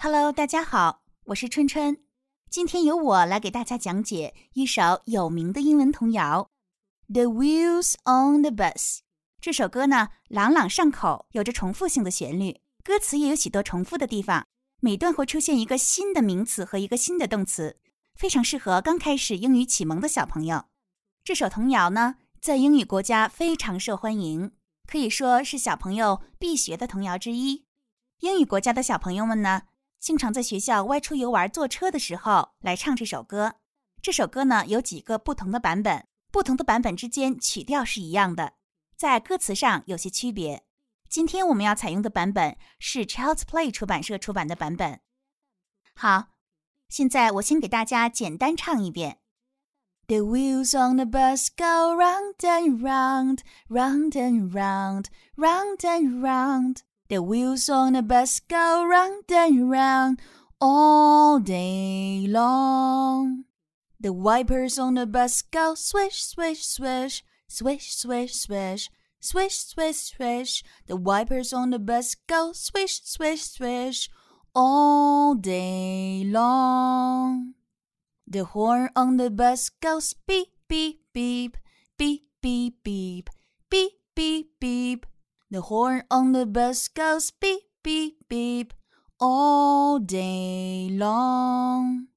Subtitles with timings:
[0.00, 1.98] Hello，大家好，我是春春。
[2.48, 6.52] 今天由我来给大家讲解一首有名的英文童谣
[7.12, 8.74] 《The Wheels on the Bus》。
[9.40, 14.46] 这首歌呢，朗朗上口，有着重复性的旋律，歌词也有许多重复的地方。
[14.78, 17.80] 每段会出现一个新的名词和一个新的动词，
[18.14, 20.66] 非常适合刚开始英语启蒙的小朋友。
[21.24, 24.52] 这首童谣呢，在英语国家非常受欢迎，
[24.86, 27.64] 可以说是小朋友必学的童谣之一。
[28.20, 29.62] 英语国家的小朋友们呢？
[29.98, 33.56] 经常在学校外出游玩、坐车的时候来唱这首歌。
[34.00, 38.54] 这首歌呢有几个不同的版本，不同的版本之间曲调是一样的，
[38.96, 40.64] 在歌词上有些区别。
[41.08, 45.00] 今天我们要采用的版本是 Child's Play 出版社出版的版本。
[45.94, 46.28] 好，
[46.88, 49.18] 现在我先给大家简单唱一遍
[50.06, 55.06] ：The wheels on the bus go round and round, round and round,
[55.36, 56.76] round and round.
[57.08, 60.20] The wheels on the bus go round and round
[60.60, 63.44] all day long.
[63.98, 70.62] The wipers on the bus go swish, swish, swish, swish, swish, swish, swish, swish, swish.
[70.86, 74.10] The wipers on the bus go swish, swish, swish
[74.54, 77.54] all day long.
[78.26, 81.56] The horn on the bus goes beep, beep, beep,
[81.96, 83.30] beep, beep, beep,
[83.70, 85.06] beep, beep, beep.
[85.50, 88.74] The horn on the bus goes beep, beep, beep
[89.18, 92.08] all day long.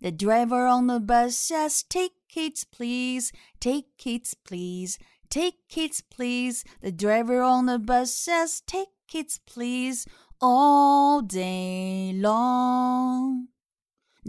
[0.00, 4.98] The driver on the bus says, Take kids, please, take kids, please,
[5.30, 6.64] take kids, please.
[6.82, 10.06] The driver on the bus says, Take kids, please,
[10.40, 13.48] all day long.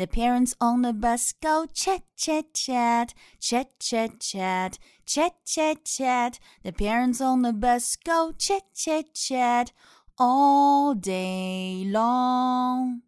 [0.02, 6.40] The parents on the bus go chat, chat, chat, chat, chat, chat, chat, chat, chat.
[6.64, 9.72] The parents on the bus go chat, chat, chat
[10.18, 13.04] all day long.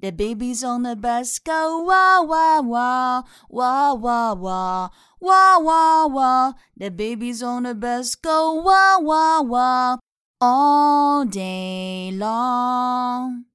[0.00, 4.88] The babies on the bus go wah, wah, wah, wah, wah, wah,
[5.20, 6.52] wah, wah, wah.
[6.74, 9.98] The babies on the bus go wah, wah, wah
[10.40, 13.51] all day long.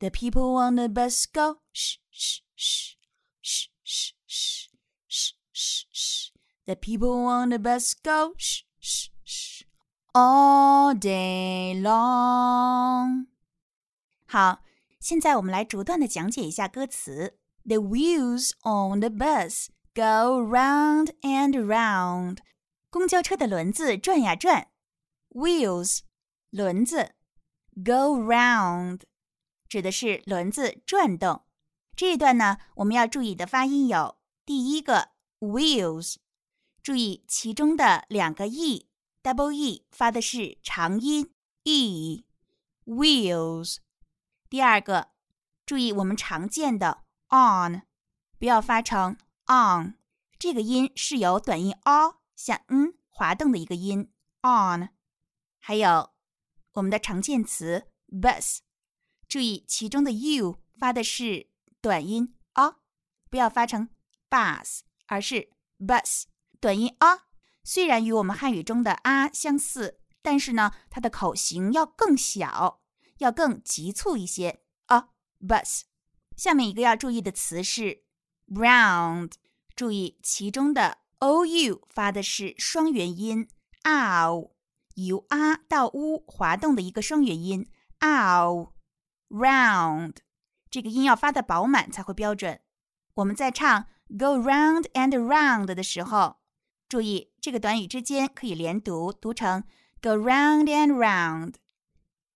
[0.00, 2.96] The people on the bus go shh, shh, shh,
[3.40, 4.68] shh, shh, shh,
[5.08, 6.32] shh, shh, shh.
[6.66, 9.62] The people on the bus go shh, shh, shh,
[10.12, 13.28] all day long.
[14.26, 14.62] 好，
[15.00, 17.38] 现在我们来逐段的讲解一下歌词。
[17.64, 22.38] The wheels on the bus go round and round.
[22.90, 24.68] 公交车的轮子转呀转。
[25.30, 26.00] Wheels，
[26.50, 27.14] 轮子，
[27.74, 29.02] go round。
[29.71, 31.45] 指的是轮子转动。
[31.95, 36.17] 这一段呢，我们要注意的发音有：第一个 wheels，
[36.83, 41.31] 注意其中的两个 e，double e 发的是长音
[41.63, 42.17] e，wheels。
[44.49, 45.11] 第二个，
[45.65, 47.83] 注意我们常见的 on，
[48.37, 49.15] 不要发成
[49.47, 49.93] on，
[50.37, 54.11] 这个音是由短音 o 像嗯滑动的一个音
[54.41, 54.89] on。
[55.59, 56.09] 还有
[56.73, 58.57] 我们的常见词 bus。
[59.31, 61.47] 注意，其中的 u 发的是
[61.79, 62.75] 短音 a，
[63.29, 63.87] 不要发成
[64.29, 66.23] bus，而是 bus。
[66.59, 67.19] 短音 a
[67.63, 72.81] 虽然与我们汉语中的啊相似，但是呢，它的口型要更小，
[73.19, 74.63] 要更急促一些。
[74.87, 75.07] a
[75.39, 75.83] bus。
[76.35, 78.03] 下面一个要注意的词是
[78.49, 79.31] round，
[79.73, 83.47] 注意其中的 o u 发的是双元音
[83.83, 84.51] ow，
[84.95, 87.65] 由啊到 u 滑动的一个双元音
[88.01, 88.70] ow。
[89.31, 90.17] round，
[90.69, 92.59] 这个音要发的饱满才会标准。
[93.15, 96.37] 我们在唱 go round and round 的时候，
[96.87, 99.63] 注意这个短语之间可以连读，读成
[100.01, 101.55] go round and round。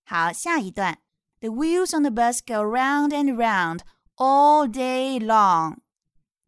[0.06, 1.00] 好，下一段
[1.40, 3.82] ，The wheels on the bus go round and round
[4.16, 5.78] all day long。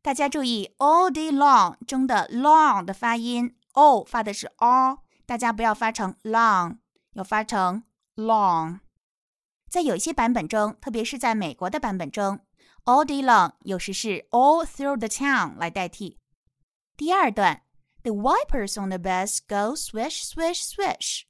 [0.01, 6.77] 大家注意 all day long 中的 long 的发音，o 发的是 o，大家不要发成 long，
[7.13, 7.83] 要发成
[8.15, 8.79] long。
[9.69, 12.39] 在有一些版本中，特别是在美国的版本中
[12.85, 16.19] ，all day long 有时是 all through the town 来代替。
[16.95, 17.63] 第二段
[18.03, 21.23] ，the wipers on the bus go swish swish swish，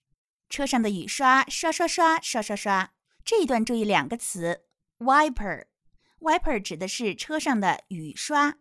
[0.50, 2.92] 车上的雨刷刷刷刷刷刷刷。
[3.25, 4.62] 这一段注意两个词
[5.00, 8.60] ，wiper，wiper 指的是车上的雨刷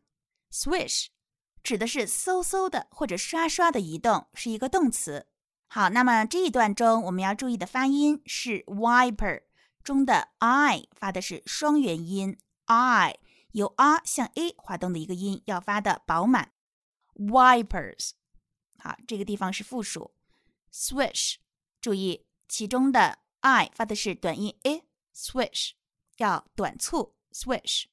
[0.51, 1.07] ，swish
[1.63, 5.27] 指的是嗖嗖的或者刷刷的移动，是一个动词。
[5.69, 9.43] 好，那么这一段中我们要注意的发音是 wiper。
[9.87, 13.17] 中的 i 发的是双元音 i，
[13.53, 16.51] 由 r 向 a 滑动的一个音要发的饱满。
[17.15, 18.11] Wipers，
[18.79, 20.13] 好，这个地方是复数。
[20.73, 21.37] Swish，
[21.81, 25.71] 注意其中的 i 发的是短音 a，swish
[26.17, 27.85] 要短促 swish。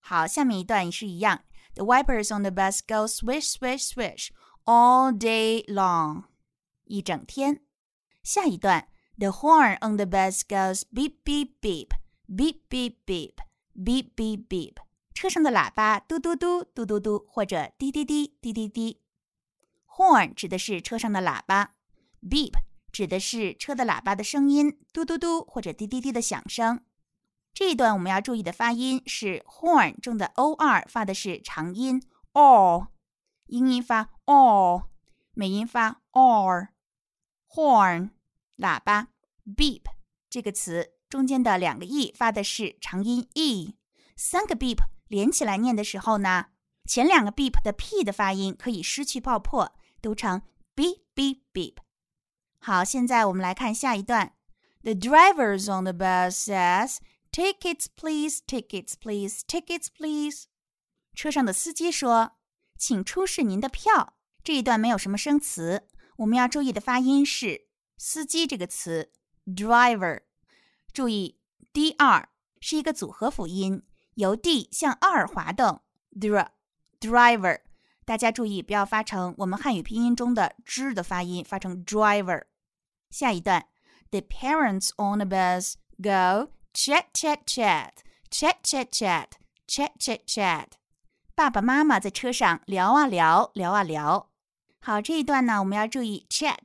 [0.00, 1.44] 好，下面一段也是一样
[1.74, 4.30] ，The wipers on the bus go swish swish swish
[4.64, 6.24] all day long，
[6.82, 7.64] 一整天。
[8.24, 8.88] 下一段
[9.18, 11.90] ，The horn on the bus goes beep beep beep
[12.28, 13.36] beep beep beep
[13.76, 14.74] beep beep beep，
[15.14, 19.00] 车上的喇叭嘟嘟嘟嘟嘟嘟，或者滴滴滴滴滴滴。
[19.86, 21.74] Horn 指的是车上的喇叭
[22.22, 22.52] ，beep
[22.90, 26.84] 指的是车的喇叭的声音，嘟嘟嘟或者滴滴滴的响声。
[27.52, 32.02] 这一段我们要注意的发音是 horn 中的 o r 发的是长音
[32.32, 32.88] o，
[33.46, 34.88] 英音发 o，
[35.34, 38.10] 美音发 r，horn。
[38.56, 39.08] 喇叭
[39.56, 39.82] ，beep
[40.28, 43.76] 这个词中间的两个 e 发的是长音 e，
[44.16, 44.78] 三个 beep
[45.08, 46.46] 连起来念的时候呢，
[46.84, 49.74] 前两个 beep 的 p 的发音可以失去爆破。
[50.04, 50.42] 读成
[50.76, 51.76] beep beep beep。
[52.58, 54.34] 好，现在我们来看下一段。
[54.82, 56.98] The drivers on the bus says,
[57.32, 60.44] "Tickets, please, tickets, please, tickets, please."
[61.14, 62.32] 车上的司机说
[62.78, 69.12] ：“请出示您的票。”这一段没有什么生词，我们要注意的发音是“司机”这个词
[69.46, 70.22] “driver”。
[70.92, 71.40] 注意
[71.72, 72.26] “dr”
[72.60, 73.82] 是一个组合辅音，
[74.14, 75.82] 由 d 向 r 滑动
[76.12, 76.48] ，dr
[77.00, 77.60] driver。
[78.04, 82.44] 大家注意，不要发成我们汉语拼音中的“之”的发音，发成 driver。
[83.10, 83.66] 下一段
[84.10, 87.92] ，The parents on the bus go chat chat chat
[88.30, 89.28] chat chat chat
[89.66, 90.66] chat chat chat。
[91.34, 94.30] 爸爸妈妈在车上聊啊聊，聊啊聊。
[94.80, 96.58] 好，这一段呢，我们要注意 chat，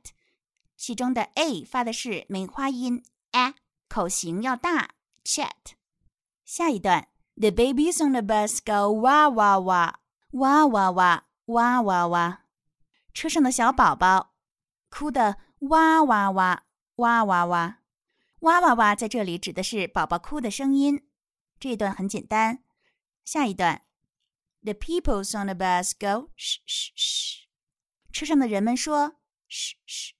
[0.80, 3.54] 其中的 a 发的是梅花音 a，
[3.86, 5.74] 口型要大 chat。
[6.46, 10.00] 下一段，The babies on the bus go 哇哇哇，
[10.30, 11.26] 哇哇哇。
[11.50, 12.44] 哇哇哇！
[13.12, 14.34] 车上的小宝宝
[14.88, 17.78] 哭的哇哇哇哇哇哇
[18.38, 21.06] 哇哇哇，在这里指的是宝宝哭的声音。
[21.58, 22.62] 这一段很简单。
[23.24, 23.82] 下一段
[24.62, 27.48] ，The people on the bus go 嘘嘘嘘。
[28.12, 29.16] 车上的人们说
[29.48, 30.19] 嘘嘘嘘。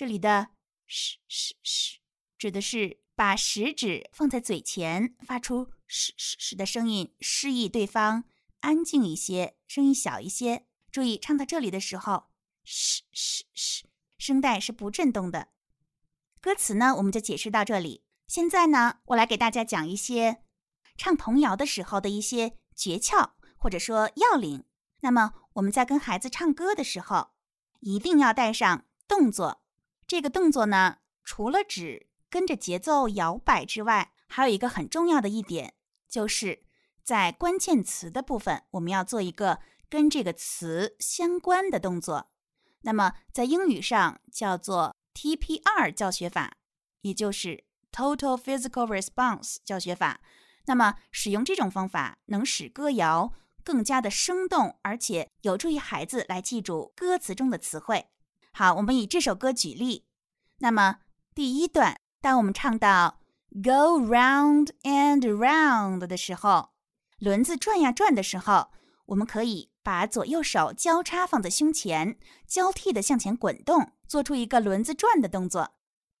[0.00, 0.48] 这里的
[0.86, 2.00] 嘘嘘嘘
[2.38, 8.24] 指的是把食指放在嘴前，发出嘘嘘嘘的声音，示意对方。
[8.60, 10.64] 安静一些，声音小一些。
[10.90, 12.30] 注意，唱到这里的时候，
[12.64, 13.84] 嘘嘘嘘，
[14.16, 15.48] 声带是不震动的。
[16.40, 18.02] 歌词呢，我们就解释到这里。
[18.26, 20.42] 现在呢，我来给大家讲一些
[20.96, 24.64] 唱童谣的时候的一些诀窍，或者说要领。
[25.00, 27.32] 那么我们在跟孩子唱歌的时候，
[27.80, 29.59] 一定要带上动作。
[30.10, 35.74] 这个动作呢，除了指跟着节奏摇摆之外，还有一个很重要的一点，
[36.08, 36.64] 就是。
[37.04, 42.32] 在关键词的部分，我们要做一个跟这个词相关的动作。
[42.80, 46.56] 那么在英语上叫做 TPR 教学法，
[47.02, 50.20] 也就是 Total Physical Response 教学法。
[50.66, 53.32] 那么使用这种方法，能使歌谣
[53.62, 58.08] 更加的生动，而且有助于孩子来记住歌词中的词汇。
[58.52, 60.04] 好，我们以这首歌举例。
[60.58, 60.98] 那么
[61.34, 63.20] 第一段，当我们唱到
[63.50, 66.70] Go round and round 的时候。
[67.18, 68.70] 轮子转呀转的时候，
[69.06, 75.74] 我们可以把左右手交叉放在胸前，交替的向前滚动，做出一个轮子转的动作。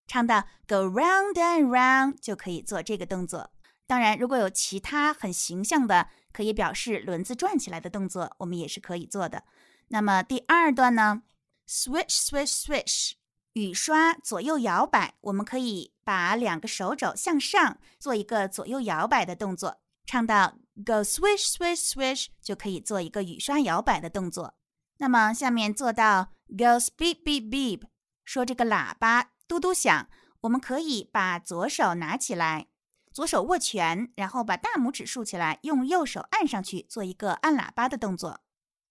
[0.06, 3.50] 唱到 Go round and round 就可以做这个动作。
[3.86, 9.44] 当然，如果有其他很形象的可以表示轮子转起来的动作，我们也是可以做的。
[9.88, 11.22] 那么第二段呢
[11.70, 13.12] ？Swish swish swish，
[13.52, 19.80] 雨刷左右摇摆，我们可以把两个手肘向上，做一个左右摇摆的动作。
[20.04, 24.56] 唱到 Go swish swish swish 就可以做一个雨刷摇摆的动作。
[24.96, 27.82] 那么下面做到 Go beep beep beep，
[28.24, 30.08] 说这个喇叭嘟嘟响，
[30.40, 32.66] 我们可以把左手拿起来，
[33.12, 38.40] 左手握拳，然后把大拇指竖起来，用右手按上去，做一个按喇叭的动作。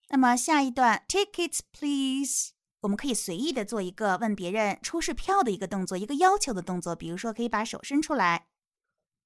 [0.07, 8.47] 那么下一段 Tickets please，我们可以随意的做一个问别人出示票的一个动作，一个要求的动作，比如说可以把手伸出来。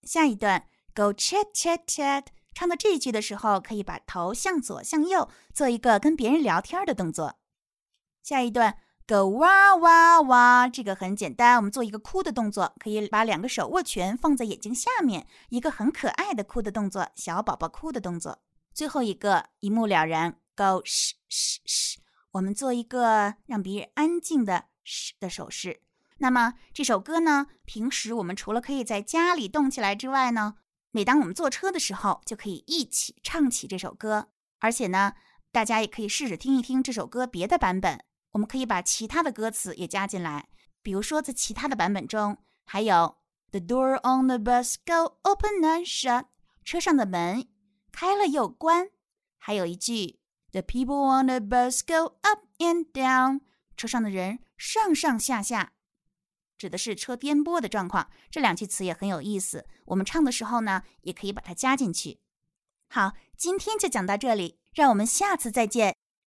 [0.04, 2.26] 下一段 Go chat chat chat。
[2.54, 7.40] 唱到这一句的时候，可以把头向左向右，做一个跟别人聊天的动作。
[8.22, 18.44] 下一段，go 哇哇哇，这个很简单，我们做一个哭的动作，可以把两个手握拳放在眼睛下面，一个很可爱的哭的动作，小宝宝哭的动作。
[18.72, 21.96] 最后一个一目了然，go sh sh sh，
[22.34, 25.82] 我们做一个让别人安静的嘘的手势。
[26.18, 30.56] 那么这首歌呢，平时我们除了可以在家里动起来之外呢？
[30.92, 34.30] 每当我们坐车的时候，就可以一起唱起这首歌。
[34.60, 35.14] 而且呢，
[35.52, 38.04] 大家也可以试着听一听这首歌别的版本。
[38.32, 40.50] 我们可以把其他的歌词也加进来，
[40.82, 43.18] 比如说在其他的版本中，还有
[43.52, 46.26] The door on the bus go open and shut。
[46.64, 47.48] 车上的门
[47.92, 48.90] 开了又关。
[49.38, 50.20] 还有一句
[50.54, 53.42] ，The people on the bus go up and down。
[53.76, 55.74] 车上的人上上下下，
[56.58, 58.10] 指的是车颠簸的状况。
[58.32, 62.20] 这两句词也很有意思，我们唱的时候呢，也可以把它加进去。
[62.88, 65.98] 好，今天就讲到这里，让我们下次再见。